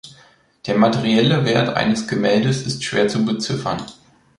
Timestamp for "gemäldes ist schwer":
2.07-3.07